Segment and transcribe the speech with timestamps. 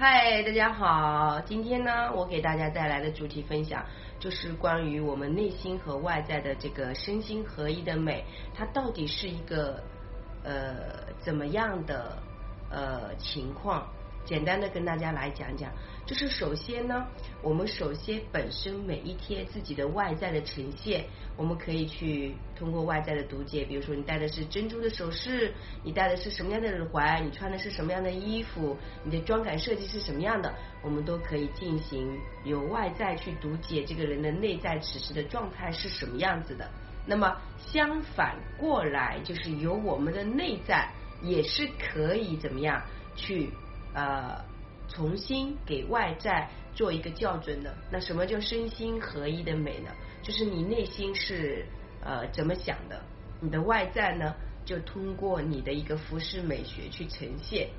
[0.00, 3.84] 嗨，大家好，今天呢，我给大家带来的主题分享
[4.20, 8.22] 就是关于我们内心和外在的这个身心合一的美，
[8.54, 9.82] 它到底是一个
[10.44, 10.76] 呃
[11.18, 12.16] 怎么样的
[12.70, 13.88] 呃情况？
[14.28, 15.72] 简单的跟大家来讲讲，
[16.04, 17.06] 就是首先呢，
[17.40, 36.70] 我们首先本身每一天自己的外在的呈现，我们可以去通过外在的读解，比如说你戴的是珍珠的首饰，你戴的是什么样的耳环，你穿的是什么样的衣服，你的妆感设计是什么样的，我们都可以进行由外在去读解这个人的内在此时的状态是什么样子的。
[37.06, 40.92] 那么相反过来，就是由我们的内在
[41.22, 42.82] 也是可以怎么样
[43.16, 43.48] 去。
[43.98, 44.44] 呃，
[44.88, 49.90] 重新给外在做一个校准的，那什么叫身心合一的美呢？
[50.22, 51.66] 就是你内心是
[52.00, 53.02] 呃怎么想的，
[53.40, 57.70] 你的外在呢就通过你的一个服饰美学去呈现。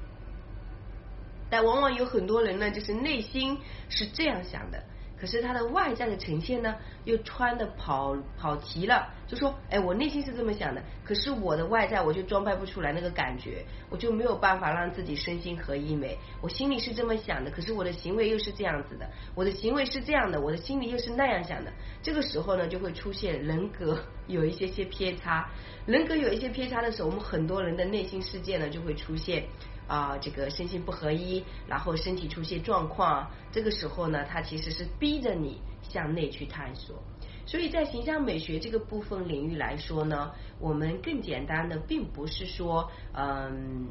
[1.50, 3.58] 但往往有很多人呢，就是内心
[3.88, 4.84] 是这样想的。
[5.20, 16.18] 可是他的外在的呈现呢，又穿的跑跑题了，就说，哎，我内心是这么想的，可是我的外在我就装扮不出来那个感觉，我就没有办法让自己身心合一美。
[16.42, 21.72] 我心里是这么想的，可是我的行为又是这样子的，我的行为是这样的，我的心里又是那样想的。
[22.02, 25.50] 这个时候呢，就会出现人格有一些些偏差，
[25.86, 29.44] 人格有一些偏差的时候，我们很多人的内心世界呢就会出现。
[29.90, 36.96] 啊，这个身心不合一，然后身体出现状况，这个时候呢，它其实是逼着你向内去探索。
[37.46, 43.90] 所以在形象美学这个部分领域来说呢，我们更简单的，并不是说，嗯。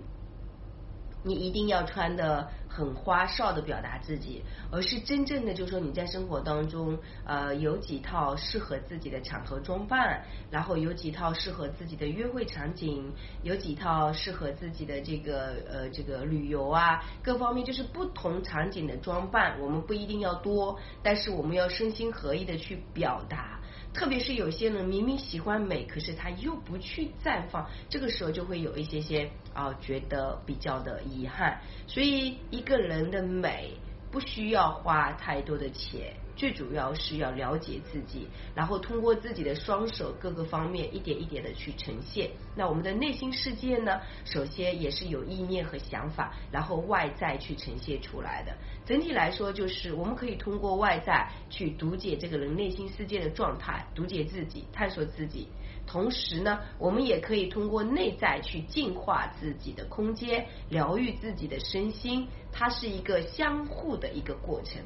[1.29, 13.13] 你一定要穿的很花哨的表达自己，而是真正的就是说你在生活当中，呃，有几套适合自己的场合装扮，然后有几套适合自己的约会场景，
[13.43, 23.58] 有几套适合自己的这个呃这个旅游啊，各方面就是不同场景的装扮，我们不一定要多，但是我们要身心合一的去表达。
[23.93, 31.61] 特别是有些人明明喜欢美，可是他又不去绽放，这个时候就会有一些些啊觉得比较的遗憾。
[31.87, 33.75] 所以一个人的美
[34.11, 36.15] 不需要花太多的钱。
[36.39, 42.31] 最主要是要了解自己，然后通过自己的双手各个方面一点一点的去呈现。
[42.55, 48.57] 那我们的内心世界呢，首先也是有意念和想法，然后外在去呈现出来的。
[48.87, 55.49] 整体来说，就是我们可以通过外在去读解这个人内心世界的状态，读解自己，探索自己。
[55.89, 62.29] 同时呢，我们也可以通过内在去净化自己的空间，疗愈自己的身心。
[62.53, 64.81] 它是一个相互的一个过程。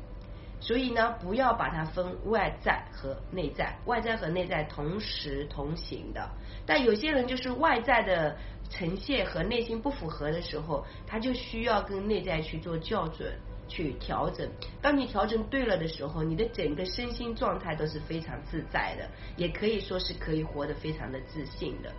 [0.62, 6.30] 所以呢，不要把它分外在和内在，外在和内在同时同行的。
[6.64, 8.36] 但有些人就是外在的
[8.70, 13.32] 呈现和内心不符合的时候，他就需要跟内在去做校准、
[13.66, 14.48] 去调整。
[14.80, 21.92] 当你调整对了的时候，你的整个身心状态都是非常自在的，也可以说是可以活得非常的自信的。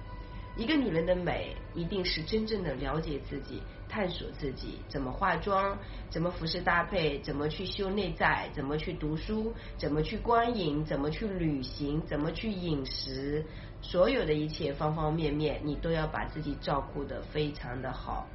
[0.55, 3.61] 一个女人的美，一定是真正的了解自己、
[3.93, 5.77] 探索自己，怎么化妆，
[6.09, 13.45] 怎么服饰搭配，怎么去修内在，怎么去读书，怎么去观影，怎么去旅行，怎么去饮食，
[13.83, 18.25] 所有的一切方方面面，你都要把自己照顾得非常的好。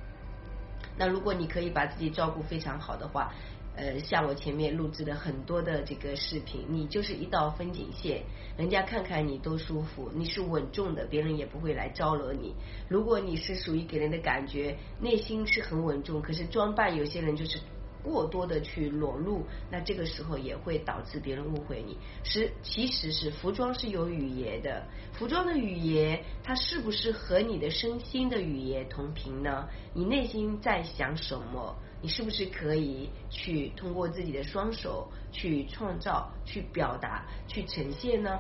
[0.97, 3.33] 那如果你可以把自己照顾非常好的话，
[3.79, 8.25] 呃，像我前面录制的很多的这个视频，你就是一道风景线，
[8.57, 12.57] 人家看看你都舒服，你是稳重的，别人也不会来招惹你。
[12.89, 17.61] 如果你是属于给人的感觉内心是很稳重，可是装扮有些人就是
[18.03, 21.97] 过多的去裸露，那这个时候也会导致别人误会你。
[22.25, 29.69] 是其实是服装是有语言的，服装的语言它是不是和你的身心的语言同频呢？
[29.95, 31.77] 你内心在想什么？
[32.01, 38.39] 你是不是可以去通过自己的双手去创造、去表达、去呈现呢？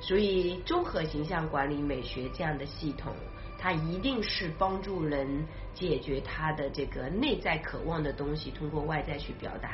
[0.00, 3.14] 所以，综合形象管理美学这样的系统，
[3.58, 9.70] 它一定是帮助人解决他的这个内在渴望的东西，通过外在去表达，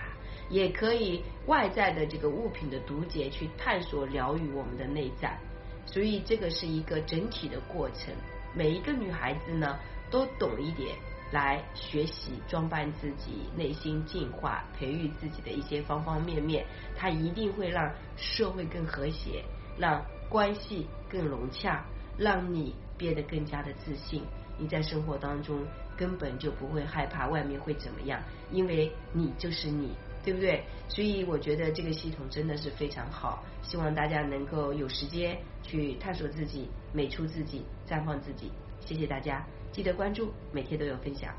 [0.49, 5.37] 也可以外在的这个物品的读解去探索、疗愈我们的内在。
[5.85, 8.15] 所以，这个是一个整体的过程。
[8.55, 9.79] 每一个女孩子呢，
[10.11, 10.95] 都懂一点。
[11.31, 16.65] 来学习装扮自己，内心净化，培育自己的一些方方面面，
[16.97, 19.45] 它一定会让社会更和谐，
[19.79, 21.85] 让关系更融洽，
[22.19, 24.23] 让你变得更加的自信。
[24.59, 25.65] 你在生活当中
[25.97, 30.65] 根本就不会害怕外面会怎么样，因为你就是你，对不对？
[30.89, 38.51] 所以我觉得这个系统真的是非常好，希望大家能够有时间去探索自己，美出自己，绽放自己。
[38.85, 39.47] 谢谢大家。
[39.73, 41.33] 记得关注，每天都有分享。